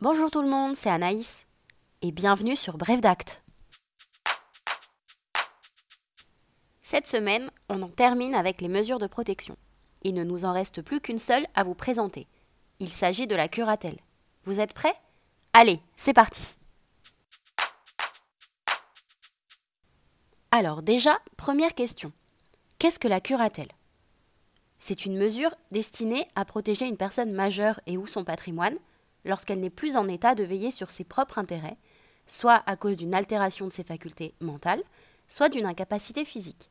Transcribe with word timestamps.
Bonjour 0.00 0.30
tout 0.30 0.42
le 0.42 0.48
monde, 0.48 0.76
c'est 0.76 0.90
Anaïs 0.90 1.48
et 2.02 2.12
bienvenue 2.12 2.54
sur 2.54 2.78
Bref 2.78 3.00
d'Acte. 3.00 3.42
Cette 6.82 7.08
semaine, 7.08 7.50
on 7.68 7.82
en 7.82 7.88
termine 7.88 8.36
avec 8.36 8.60
les 8.60 8.68
mesures 8.68 9.00
de 9.00 9.08
protection. 9.08 9.56
Il 10.04 10.14
ne 10.14 10.22
nous 10.22 10.44
en 10.44 10.52
reste 10.52 10.82
plus 10.82 11.00
qu'une 11.00 11.18
seule 11.18 11.48
à 11.56 11.64
vous 11.64 11.74
présenter. 11.74 12.28
Il 12.78 12.92
s'agit 12.92 13.26
de 13.26 13.34
la 13.34 13.48
curatelle. 13.48 13.98
Vous 14.44 14.60
êtes 14.60 14.72
prêts? 14.72 14.94
Allez, 15.52 15.80
c'est 15.96 16.14
parti 16.14 16.54
Alors 20.52 20.82
déjà, 20.84 21.18
première 21.36 21.74
question. 21.74 22.12
Qu'est-ce 22.78 23.00
que 23.00 23.08
la 23.08 23.20
curatelle? 23.20 23.72
C'est 24.78 25.06
une 25.06 25.18
mesure 25.18 25.56
destinée 25.72 26.24
à 26.36 26.44
protéger 26.44 26.86
une 26.86 26.96
personne 26.96 27.32
majeure 27.32 27.80
et 27.88 27.98
ou 27.98 28.06
son 28.06 28.22
patrimoine 28.22 28.78
lorsqu'elle 29.28 29.60
n'est 29.60 29.70
plus 29.70 29.96
en 29.96 30.08
état 30.08 30.34
de 30.34 30.42
veiller 30.42 30.72
sur 30.72 30.90
ses 30.90 31.04
propres 31.04 31.38
intérêts, 31.38 31.76
soit 32.26 32.62
à 32.66 32.74
cause 32.74 32.96
d'une 32.96 33.14
altération 33.14 33.68
de 33.68 33.72
ses 33.72 33.84
facultés 33.84 34.34
mentales, 34.40 34.82
soit 35.28 35.50
d'une 35.50 35.66
incapacité 35.66 36.24
physique. 36.24 36.70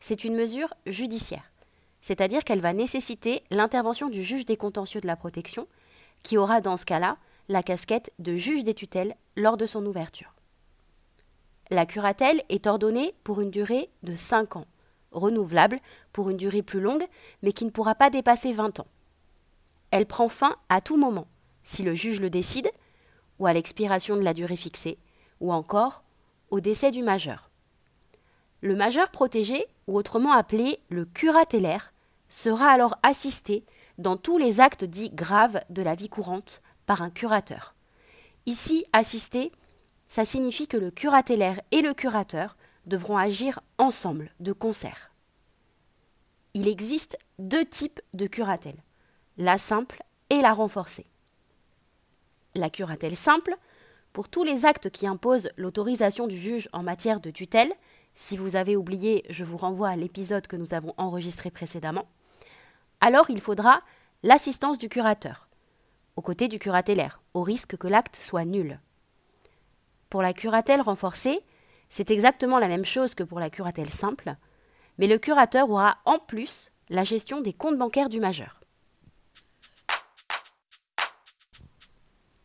C'est 0.00 0.24
une 0.24 0.34
mesure 0.34 0.74
judiciaire, 0.86 1.50
c'est-à-dire 2.00 2.44
qu'elle 2.44 2.60
va 2.60 2.72
nécessiter 2.72 3.44
l'intervention 3.50 4.10
du 4.10 4.22
juge 4.22 4.44
des 4.44 4.56
contentieux 4.56 5.00
de 5.00 5.06
la 5.06 5.16
protection, 5.16 5.66
qui 6.22 6.36
aura 6.36 6.60
dans 6.60 6.76
ce 6.76 6.84
cas-là 6.84 7.16
la 7.48 7.62
casquette 7.62 8.12
de 8.18 8.36
juge 8.36 8.64
des 8.64 8.74
tutelles 8.74 9.16
lors 9.36 9.56
de 9.56 9.66
son 9.66 9.84
ouverture. 9.86 10.34
La 11.70 11.86
curatelle 11.86 12.42
est 12.48 12.66
ordonnée 12.66 13.14
pour 13.22 13.40
une 13.40 13.50
durée 13.50 13.90
de 14.02 14.14
5 14.14 14.56
ans, 14.56 14.66
renouvelable 15.12 15.78
pour 16.12 16.30
une 16.30 16.36
durée 16.36 16.62
plus 16.62 16.80
longue, 16.80 17.06
mais 17.42 17.52
qui 17.52 17.64
ne 17.64 17.70
pourra 17.70 17.94
pas 17.94 18.10
dépasser 18.10 18.52
20 18.52 18.80
ans. 18.80 18.86
Elle 19.92 20.06
prend 20.06 20.28
fin 20.28 20.56
à 20.68 20.80
tout 20.80 20.96
moment, 20.96 21.26
si 21.64 21.82
le 21.82 21.94
juge 21.94 22.20
le 22.20 22.30
décide, 22.30 22.70
ou 23.38 23.46
à 23.46 23.52
l'expiration 23.52 24.16
de 24.16 24.22
la 24.22 24.34
durée 24.34 24.56
fixée, 24.56 24.98
ou 25.40 25.52
encore 25.52 26.02
au 26.50 26.60
décès 26.60 26.90
du 26.90 27.02
majeur. 27.02 27.50
Le 28.60 28.76
majeur 28.76 29.10
protégé, 29.10 29.66
ou 29.86 29.96
autrement 29.96 30.32
appelé 30.32 30.80
le 30.88 31.04
curatellaire, 31.04 31.92
sera 32.28 32.70
alors 32.70 32.96
assisté 33.02 33.64
dans 33.98 34.16
tous 34.16 34.38
les 34.38 34.60
actes 34.60 34.84
dits 34.84 35.10
graves 35.10 35.60
de 35.70 35.82
la 35.82 35.94
vie 35.94 36.08
courante 36.08 36.62
par 36.86 37.02
un 37.02 37.10
curateur. 37.10 37.74
Ici, 38.46 38.84
assister, 38.92 39.52
ça 40.08 40.24
signifie 40.24 40.66
que 40.66 40.76
le 40.76 40.90
curatellaire 40.90 41.60
et 41.70 41.82
le 41.82 41.94
curateur 41.94 42.56
devront 42.86 43.16
agir 43.16 43.60
ensemble, 43.78 44.32
de 44.40 44.52
concert. 44.52 45.10
Il 46.54 46.66
existe 46.66 47.16
deux 47.38 47.64
types 47.64 48.00
de 48.14 48.26
curatelle, 48.26 48.82
la 49.36 49.56
simple 49.56 50.02
et 50.30 50.40
la 50.40 50.52
renforcée. 50.52 51.06
La 52.54 52.70
curatelle 52.70 53.16
simple, 53.16 53.56
pour 54.12 54.28
tous 54.28 54.42
les 54.42 54.64
actes 54.64 54.90
qui 54.90 55.06
imposent 55.06 55.50
l'autorisation 55.56 56.26
du 56.26 56.36
juge 56.36 56.68
en 56.72 56.82
matière 56.82 57.20
de 57.20 57.30
tutelle, 57.30 57.72
si 58.14 58.36
vous 58.36 58.56
avez 58.56 58.76
oublié, 58.76 59.24
je 59.30 59.44
vous 59.44 59.56
renvoie 59.56 59.88
à 59.88 59.96
l'épisode 59.96 60.46
que 60.46 60.56
nous 60.56 60.74
avons 60.74 60.92
enregistré 60.96 61.50
précédemment, 61.50 62.08
alors 63.00 63.30
il 63.30 63.40
faudra 63.40 63.80
l'assistance 64.22 64.78
du 64.78 64.88
curateur, 64.88 65.48
aux 66.16 66.22
côtés 66.22 66.48
du 66.48 66.58
curatellaire, 66.58 67.22
au 67.34 67.42
risque 67.42 67.76
que 67.76 67.86
l'acte 67.86 68.16
soit 68.16 68.44
nul. 68.44 68.80
Pour 70.10 70.20
la 70.20 70.32
curatelle 70.32 70.80
renforcée, 70.80 71.40
c'est 71.88 72.10
exactement 72.10 72.58
la 72.58 72.68
même 72.68 72.84
chose 72.84 73.14
que 73.14 73.22
pour 73.22 73.38
la 73.40 73.48
curatelle 73.48 73.90
simple, 73.90 74.34
mais 74.98 75.06
le 75.06 75.18
curateur 75.18 75.70
aura 75.70 75.98
en 76.04 76.18
plus 76.18 76.72
la 76.88 77.04
gestion 77.04 77.40
des 77.40 77.52
comptes 77.52 77.78
bancaires 77.78 78.08
du 78.08 78.20
majeur. 78.20 78.59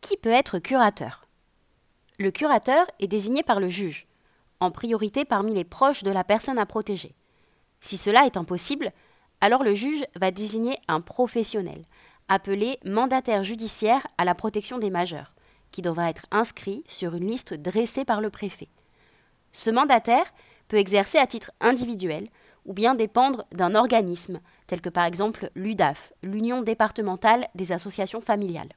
Qui 0.06 0.16
peut 0.16 0.30
être 0.30 0.60
curateur 0.60 1.26
Le 2.20 2.30
curateur 2.30 2.86
est 3.00 3.08
désigné 3.08 3.42
par 3.42 3.58
le 3.58 3.66
juge, 3.66 4.06
en 4.60 4.70
priorité 4.70 5.24
parmi 5.24 5.52
les 5.52 5.64
proches 5.64 6.04
de 6.04 6.12
la 6.12 6.22
personne 6.22 6.60
à 6.60 6.64
protéger. 6.64 7.16
Si 7.80 7.96
cela 7.96 8.24
est 8.24 8.36
impossible, 8.36 8.92
alors 9.40 9.64
le 9.64 9.74
juge 9.74 10.04
va 10.14 10.30
désigner 10.30 10.78
un 10.86 11.00
professionnel, 11.00 11.84
appelé 12.28 12.78
mandataire 12.84 13.42
judiciaire 13.42 14.06
à 14.16 14.24
la 14.24 14.36
protection 14.36 14.78
des 14.78 14.90
majeurs, 14.90 15.34
qui 15.72 15.82
devra 15.82 16.08
être 16.08 16.26
inscrit 16.30 16.84
sur 16.86 17.16
une 17.16 17.26
liste 17.26 17.54
dressée 17.54 18.04
par 18.04 18.20
le 18.20 18.30
préfet. 18.30 18.68
Ce 19.50 19.70
mandataire 19.70 20.32
peut 20.68 20.76
exercer 20.76 21.18
à 21.18 21.26
titre 21.26 21.50
individuel 21.60 22.28
ou 22.64 22.74
bien 22.74 22.94
dépendre 22.94 23.44
d'un 23.50 23.74
organisme, 23.74 24.38
tel 24.68 24.80
que 24.80 24.88
par 24.88 25.04
exemple 25.04 25.50
l'UDAF, 25.56 26.12
l'Union 26.22 26.62
départementale 26.62 27.48
des 27.56 27.72
associations 27.72 28.20
familiales. 28.20 28.70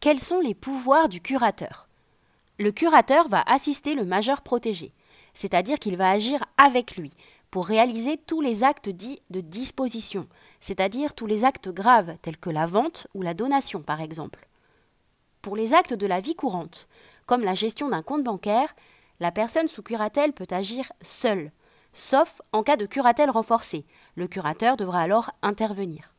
Quels 0.00 0.18
sont 0.18 0.40
les 0.40 0.54
pouvoirs 0.54 1.10
du 1.10 1.20
curateur? 1.20 1.86
Le 2.58 2.72
curateur 2.72 3.28
va 3.28 3.42
assister 3.42 3.94
le 3.94 4.06
majeur 4.06 4.40
protégé, 4.40 4.94
c'est-à-dire 5.34 5.78
qu'il 5.78 5.98
va 5.98 6.08
agir 6.08 6.42
avec 6.56 6.96
lui 6.96 7.12
pour 7.50 7.66
réaliser 7.66 8.16
tous 8.16 8.40
les 8.40 8.64
actes 8.64 8.88
dits 8.88 9.20
de 9.28 9.42
disposition, 9.42 10.26
c'est-à-dire 10.58 11.12
tous 11.12 11.26
les 11.26 11.44
actes 11.44 11.68
graves 11.68 12.16
tels 12.22 12.38
que 12.38 12.48
la 12.48 12.64
vente 12.64 13.08
ou 13.12 13.20
la 13.20 13.34
donation 13.34 13.82
par 13.82 14.00
exemple. 14.00 14.48
Pour 15.42 15.54
les 15.54 15.74
actes 15.74 15.92
de 15.92 16.06
la 16.06 16.20
vie 16.20 16.34
courante, 16.34 16.88
comme 17.26 17.44
la 17.44 17.54
gestion 17.54 17.90
d'un 17.90 18.02
compte 18.02 18.24
bancaire, 18.24 18.74
la 19.20 19.32
personne 19.32 19.68
sous 19.68 19.82
curatelle 19.82 20.32
peut 20.32 20.48
agir 20.50 20.90
seule, 21.02 21.52
sauf 21.92 22.40
en 22.52 22.62
cas 22.62 22.78
de 22.78 22.86
curatelle 22.86 23.28
renforcée. 23.28 23.84
Le 24.14 24.28
curateur 24.28 24.78
devra 24.78 25.02
alors 25.02 25.32
intervenir. 25.42 26.09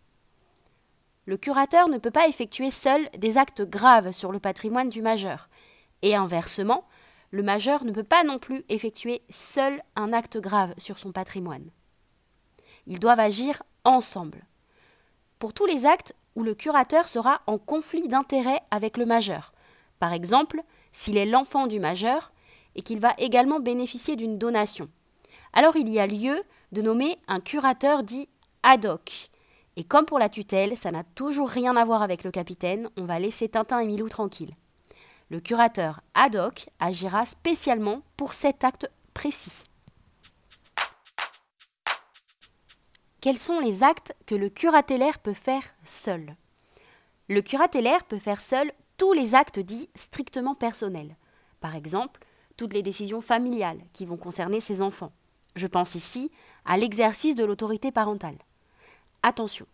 Le 1.25 1.37
curateur 1.37 1.87
ne 1.87 1.97
peut 1.97 2.11
pas 2.11 2.27
effectuer 2.27 2.71
seul 2.71 3.09
des 3.17 3.37
actes 3.37 3.61
graves 3.61 4.11
sur 4.11 4.31
le 4.31 4.39
patrimoine 4.39 4.89
du 4.89 5.01
majeur, 5.01 5.49
et 6.01 6.15
inversement, 6.15 6.87
le 7.29 7.43
majeur 7.43 7.85
ne 7.85 7.91
peut 7.91 8.03
pas 8.03 8.23
non 8.23 8.39
plus 8.39 8.63
effectuer 8.69 9.21
seul 9.29 9.81
un 9.95 10.13
acte 10.13 10.37
grave 10.37 10.73
sur 10.77 10.99
son 10.99 11.11
patrimoine. 11.11 11.69
Ils 12.87 12.99
doivent 12.99 13.19
agir 13.19 13.63
ensemble. 13.83 14.45
Pour 15.39 15.53
tous 15.53 15.65
les 15.65 15.85
actes 15.85 16.13
où 16.35 16.43
le 16.43 16.55
curateur 16.55 17.07
sera 17.07 17.41
en 17.47 17.57
conflit 17.57 18.07
d'intérêts 18.07 18.61
avec 18.69 18.97
le 18.97 19.05
majeur, 19.05 19.53
par 19.99 20.13
exemple 20.13 20.61
s'il 20.91 21.17
est 21.17 21.25
l'enfant 21.25 21.67
du 21.67 21.79
majeur 21.79 22.31
et 22.75 22.81
qu'il 22.81 22.99
va 22.99 23.13
également 23.17 23.59
bénéficier 23.59 24.15
d'une 24.15 24.37
donation. 24.37 24.89
Alors 25.53 25.75
il 25.77 25.89
y 25.89 25.99
a 25.99 26.07
lieu 26.07 26.43
de 26.71 26.81
nommer 26.81 27.17
un 27.27 27.39
curateur 27.39 28.03
dit 28.03 28.29
ad 28.63 28.85
hoc. 28.85 29.30
Et 29.77 29.83
comme 29.83 30.05
pour 30.05 30.19
la 30.19 30.29
tutelle, 30.29 30.75
ça 30.75 30.91
n'a 30.91 31.03
toujours 31.03 31.49
rien 31.49 31.75
à 31.77 31.85
voir 31.85 32.01
avec 32.01 32.23
le 32.23 32.31
capitaine, 32.31 32.89
on 32.97 33.05
va 33.05 33.19
laisser 33.19 33.47
Tintin 33.47 33.79
et 33.79 33.85
Milou 33.85 34.09
tranquilles. 34.09 34.55
Le 35.29 35.39
curateur 35.39 36.01
ad 36.13 36.35
hoc 36.35 36.69
agira 36.79 37.25
spécialement 37.25 38.01
pour 38.17 38.33
cet 38.33 38.65
acte 38.65 38.91
précis. 39.13 39.63
Quels 43.21 43.37
sont 43.37 43.59
les 43.59 43.83
actes 43.83 44.13
que 44.25 44.35
le 44.35 44.49
curatellaire 44.49 45.19
peut 45.19 45.33
faire 45.33 45.63
seul? 45.83 46.35
Le 47.29 47.41
curatellaire 47.41 48.03
peut 48.03 48.19
faire 48.19 48.41
seul 48.41 48.73
tous 48.97 49.13
les 49.13 49.35
actes 49.35 49.59
dits 49.59 49.89
strictement 49.95 50.55
personnels. 50.55 51.15
Par 51.61 51.75
exemple, 51.75 52.19
toutes 52.57 52.73
les 52.73 52.83
décisions 52.83 53.21
familiales 53.21 53.81
qui 53.93 54.05
vont 54.05 54.17
concerner 54.17 54.59
ses 54.59 54.81
enfants. 54.81 55.13
Je 55.55 55.67
pense 55.67 55.95
ici 55.95 56.29
à 56.65 56.77
l'exercice 56.77 57.35
de 57.35 57.45
l'autorité 57.45 57.91
parentale. 57.91 58.37
Attention, 59.23 59.67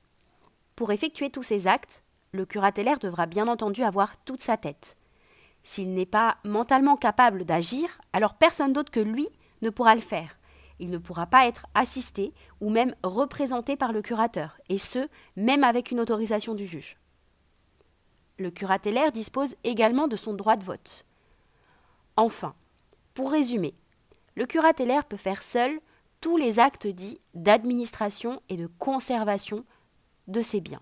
pour 0.75 0.91
effectuer 0.91 1.29
tous 1.29 1.43
ces 1.43 1.67
actes, 1.67 2.03
le 2.33 2.45
curatellaire 2.45 2.99
devra 2.99 3.25
bien 3.27 3.47
entendu 3.47 3.83
avoir 3.83 4.17
toute 4.25 4.41
sa 4.41 4.57
tête. 4.57 4.97
S'il 5.63 5.93
n'est 5.93 6.05
pas 6.05 6.37
mentalement 6.43 6.97
capable 6.97 7.45
d'agir, 7.45 7.97
alors 8.11 8.33
personne 8.33 8.73
d'autre 8.73 8.91
que 8.91 8.99
lui 8.99 9.27
ne 9.61 9.69
pourra 9.69 9.95
le 9.95 10.01
faire. 10.01 10.37
Il 10.79 10.89
ne 10.89 10.97
pourra 10.97 11.25
pas 11.25 11.47
être 11.47 11.65
assisté 11.73 12.33
ou 12.59 12.69
même 12.69 12.93
représenté 13.03 13.77
par 13.77 13.93
le 13.93 14.01
curateur, 14.01 14.57
et 14.67 14.77
ce, 14.77 15.07
même 15.37 15.63
avec 15.63 15.91
une 15.91 15.99
autorisation 15.99 16.53
du 16.53 16.67
juge. 16.67 16.97
Le 18.37 18.51
curatellaire 18.51 19.11
dispose 19.11 19.55
également 19.63 20.07
de 20.07 20.15
son 20.15 20.33
droit 20.33 20.57
de 20.57 20.63
vote. 20.63 21.05
Enfin, 22.17 22.53
pour 23.13 23.31
résumer, 23.31 23.73
le 24.35 24.45
curatellaire 24.45 25.05
peut 25.05 25.17
faire 25.17 25.41
seul 25.41 25.79
tous 26.21 26.37
les 26.37 26.59
actes 26.59 26.87
dits 26.87 27.19
d'administration 27.33 28.41
et 28.49 28.57
de 28.57 28.67
conservation 28.67 29.65
de 30.27 30.41
ses 30.41 30.61
biens. 30.61 30.81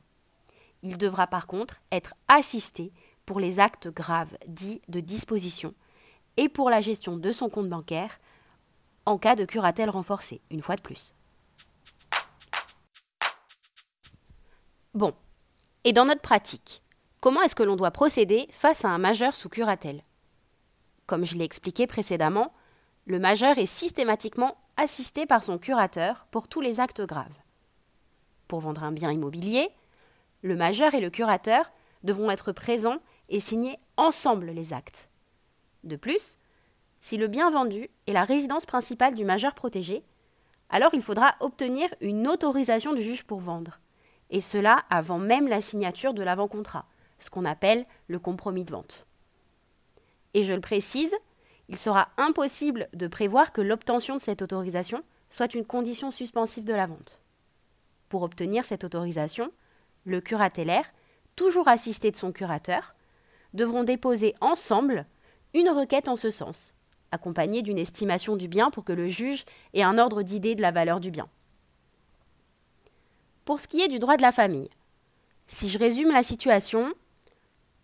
Il 0.81 0.97
devra 0.97 1.27
par 1.27 1.47
contre 1.47 1.81
être 1.91 2.13
assisté 2.27 2.91
pour 3.25 3.39
les 3.39 3.59
actes 3.59 3.87
graves 3.87 4.37
dits 4.47 4.81
de 4.87 4.99
disposition 4.99 5.73
et 6.37 6.49
pour 6.49 6.69
la 6.69 6.81
gestion 6.81 7.17
de 7.17 7.31
son 7.31 7.49
compte 7.49 7.69
bancaire 7.69 8.19
en 9.05 9.17
cas 9.17 9.35
de 9.35 9.45
curatelle 9.45 9.89
renforcée, 9.89 10.41
une 10.49 10.61
fois 10.61 10.75
de 10.75 10.81
plus. 10.81 11.13
Bon, 14.93 15.13
et 15.83 15.93
dans 15.93 16.05
notre 16.05 16.21
pratique, 16.21 16.81
comment 17.19 17.41
est-ce 17.41 17.55
que 17.55 17.63
l'on 17.63 17.75
doit 17.75 17.91
procéder 17.91 18.47
face 18.51 18.85
à 18.85 18.89
un 18.89 18.97
majeur 18.97 19.35
sous 19.35 19.49
curatelle? 19.49 20.03
Comme 21.05 21.25
je 21.25 21.35
l'ai 21.35 21.43
expliqué 21.43 21.85
précédemment, 21.85 22.53
le 23.05 23.19
majeur 23.19 23.57
est 23.57 23.67
systématiquement 23.67 24.57
assisté 24.77 25.25
par 25.25 25.43
son 25.43 25.57
curateur 25.57 26.27
pour 26.31 26.47
tous 26.47 26.61
les 26.61 26.79
actes 26.79 27.01
graves. 27.01 27.33
Pour 28.47 28.59
vendre 28.59 28.83
un 28.83 28.91
bien 28.91 29.11
immobilier, 29.11 29.69
le 30.41 30.55
majeur 30.55 30.93
et 30.93 31.01
le 31.01 31.09
curateur 31.09 31.71
devront 32.03 32.29
être 32.29 32.51
présents 32.51 32.99
et 33.29 33.39
signer 33.39 33.77
ensemble 33.97 34.51
les 34.51 34.73
actes. 34.73 35.09
De 35.83 35.95
plus, 35.95 36.37
si 37.01 37.17
le 37.17 37.27
bien 37.27 37.49
vendu 37.49 37.89
est 38.07 38.13
la 38.13 38.23
résidence 38.23 38.65
principale 38.65 39.15
du 39.15 39.25
majeur 39.25 39.53
protégé, 39.53 40.03
alors 40.69 40.93
il 40.93 41.01
faudra 41.01 41.35
obtenir 41.39 41.93
une 42.01 42.27
autorisation 42.27 42.93
du 42.93 43.01
juge 43.01 43.23
pour 43.23 43.39
vendre, 43.39 43.79
et 44.29 44.41
cela 44.41 44.83
avant 44.89 45.19
même 45.19 45.47
la 45.47 45.61
signature 45.61 46.13
de 46.13 46.23
l'avant-contrat, 46.23 46.85
ce 47.19 47.29
qu'on 47.29 47.45
appelle 47.45 47.85
le 48.07 48.19
compromis 48.19 48.65
de 48.65 48.71
vente. 48.71 49.05
Et 50.33 50.43
je 50.43 50.53
le 50.53 50.61
précise, 50.61 51.15
il 51.69 51.77
sera 51.77 52.09
impossible 52.17 52.87
de 52.93 53.07
prévoir 53.07 53.51
que 53.51 53.61
l'obtention 53.61 54.15
de 54.15 54.21
cette 54.21 54.41
autorisation 54.41 55.03
soit 55.29 55.53
une 55.53 55.65
condition 55.65 56.11
suspensive 56.11 56.65
de 56.65 56.73
la 56.73 56.87
vente. 56.87 57.19
Pour 58.09 58.21
obtenir 58.21 58.63
cette 58.63 58.83
autorisation, 58.83 59.51
le 60.05 60.21
curatellaire, 60.21 60.93
toujours 61.35 61.67
assisté 61.67 62.11
de 62.11 62.15
son 62.15 62.31
curateur, 62.31 62.95
devront 63.53 63.83
déposer 63.83 64.35
ensemble 64.41 65.05
une 65.53 65.69
requête 65.69 66.07
en 66.07 66.15
ce 66.15 66.29
sens, 66.29 66.75
accompagnée 67.11 67.61
d'une 67.61 67.79
estimation 67.79 68.35
du 68.35 68.47
bien 68.47 68.69
pour 68.69 68.83
que 68.83 68.93
le 68.93 69.07
juge 69.07 69.45
ait 69.73 69.83
un 69.83 69.97
ordre 69.97 70.21
d'idée 70.21 70.55
de 70.55 70.61
la 70.61 70.71
valeur 70.71 70.99
du 70.99 71.11
bien. 71.11 71.27
Pour 73.45 73.59
ce 73.59 73.67
qui 73.67 73.81
est 73.81 73.87
du 73.87 73.99
droit 73.99 74.17
de 74.17 74.21
la 74.21 74.31
famille, 74.31 74.69
si 75.47 75.69
je 75.69 75.79
résume 75.79 76.11
la 76.11 76.23
situation, 76.23 76.93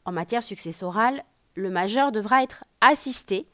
en 0.06 0.12
matière 0.12 0.44
successorale, 0.44 1.24
le 1.56 1.70
majeur 1.70 2.12
devra 2.12 2.44
être 2.44 2.64
assisté 2.82 3.48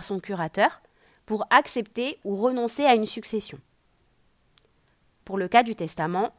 son 0.00 0.20
curateur 0.20 0.80
pour 1.26 1.46
accepter 1.50 2.18
ou 2.24 2.36
renoncer 2.36 2.84
à 2.84 2.94
une 2.94 3.06
succession. 3.06 3.58
Pour 5.24 5.38
le 5.38 5.48
cas 5.48 5.62
du 5.62 5.74
testament, 5.74 6.32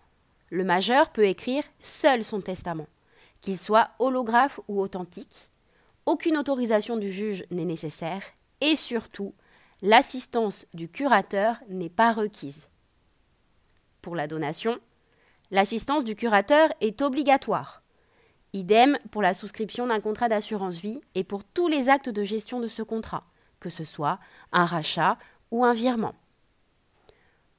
le 0.50 0.64
majeur 0.64 1.10
peut 1.10 1.26
écrire 1.26 1.64
seul 1.80 2.24
son 2.24 2.42
testament, 2.42 2.88
qu'il 3.42 3.58
soit 3.58 3.90
holographe 4.00 4.60
ou 4.68 4.82
authentique. 4.82 5.50
Aucune 6.06 6.38
autorisation 6.38 6.98
du 6.98 7.12
juge 7.12 7.46
n'est 7.50 7.66
nécessaire 7.66 8.24
et 8.62 8.76
surtout, 8.76 9.34
l'assistance 9.82 10.66
du 10.74 10.90
curateur 10.90 11.58
n'est 11.70 11.90
pas 11.90 12.12
requise. 12.12 12.70
Pour 14.02 14.16
la 14.16 14.28
donation, 14.28 14.80
l'assistance 15.52 16.04
du 16.04 16.16
curateur 16.16 16.70
est 16.82 17.02
obligatoire. 17.02 17.82
Idem 18.54 18.98
pour 19.12 19.22
la 19.22 19.34
souscription 19.34 19.88
d'un 19.88 20.00
contrat 20.00 20.30
d'assurance 20.30 20.78
vie 20.78 21.02
et 21.16 21.24
pour 21.24 21.44
tous 21.44 21.68
les 21.68 21.90
actes 21.90 22.10
de 22.10 22.24
gestion 22.24 22.60
de 22.60 22.68
ce 22.68 22.84
contrat, 22.84 23.24
que 23.64 23.70
ce 23.70 23.86
soit 23.86 24.20
un 24.52 24.66
rachat 24.66 25.18
ou 25.50 25.64
un 25.64 25.74
virement. 25.74 26.16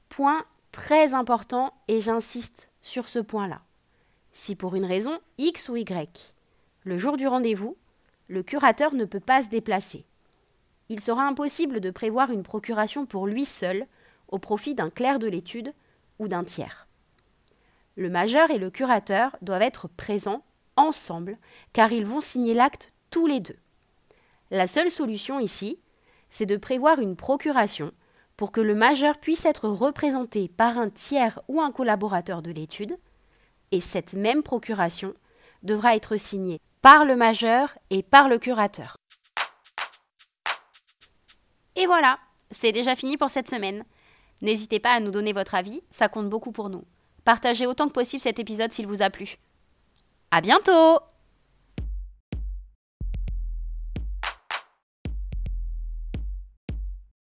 Point 0.07 0.45
très 0.71 1.15
important 1.15 1.73
et 1.87 1.99
j'insiste 1.99 2.69
sur 2.81 3.07
ce 3.07 3.19
point-là. 3.19 3.61
Si 4.31 4.55
pour 4.55 4.75
une 4.75 4.85
raison 4.85 5.19
X 5.39 5.67
ou 5.67 5.75
Y, 5.75 6.35
le 6.83 6.97
jour 6.99 7.17
du 7.17 7.27
rendez-vous, 7.27 7.75
le 8.27 8.43
curateur 8.43 8.93
ne 8.93 9.05
peut 9.05 9.19
pas 9.19 9.41
se 9.41 9.49
déplacer, 9.49 10.05
il 10.89 10.99
sera 10.99 11.23
impossible 11.23 11.79
de 11.79 11.89
prévoir 11.89 12.29
une 12.29 12.43
procuration 12.43 13.07
pour 13.07 13.25
lui 13.25 13.45
seul 13.45 13.87
au 14.27 14.37
profit 14.37 14.75
d'un 14.75 14.91
clerc 14.91 15.17
de 15.17 15.27
l'étude 15.27 15.73
ou 16.19 16.27
d'un 16.27 16.43
tiers. 16.43 16.87
Le 17.95 18.09
majeur 18.09 18.51
et 18.51 18.59
le 18.59 18.69
curateur 18.69 19.35
doivent 19.41 19.63
être 19.63 19.87
présents 19.87 20.43
ensemble 20.75 21.39
car 21.73 21.91
ils 21.91 22.05
vont 22.05 22.21
signer 22.21 22.53
l'acte 22.53 22.91
tous 23.09 23.25
les 23.25 23.39
deux. 23.39 23.57
La 24.51 24.67
seule 24.67 24.91
solution 24.91 25.39
ici, 25.39 25.79
c'est 26.35 26.45
de 26.45 26.57
prévoir 26.57 26.99
une 26.99 27.15
procuration 27.15 27.93
pour 28.35 28.51
que 28.51 28.59
le 28.59 28.75
majeur 28.75 29.19
puisse 29.19 29.45
être 29.45 29.69
représenté 29.69 30.49
par 30.49 30.77
un 30.77 30.89
tiers 30.89 31.39
ou 31.47 31.61
un 31.61 31.71
collaborateur 31.71 32.41
de 32.41 32.51
l'étude, 32.51 32.97
et 33.71 33.79
cette 33.79 34.15
même 34.15 34.43
procuration 34.43 35.13
devra 35.63 35.95
être 35.95 36.17
signée 36.17 36.59
par 36.81 37.05
le 37.05 37.15
majeur 37.15 37.77
et 37.89 38.03
par 38.03 38.27
le 38.27 38.37
curateur. 38.37 38.97
Et 41.77 41.85
voilà, 41.85 42.19
c'est 42.51 42.73
déjà 42.73 42.97
fini 42.97 43.15
pour 43.15 43.29
cette 43.29 43.49
semaine. 43.49 43.85
N'hésitez 44.41 44.81
pas 44.81 44.91
à 44.91 44.99
nous 44.99 45.11
donner 45.11 45.31
votre 45.31 45.55
avis, 45.55 45.83
ça 45.89 46.09
compte 46.09 46.29
beaucoup 46.29 46.51
pour 46.51 46.69
nous. 46.69 46.83
Partagez 47.23 47.65
autant 47.65 47.87
que 47.87 47.93
possible 47.93 48.21
cet 48.21 48.39
épisode 48.39 48.73
s'il 48.73 48.87
vous 48.87 49.01
a 49.01 49.09
plu. 49.09 49.37
À 50.31 50.41
bientôt! 50.41 50.99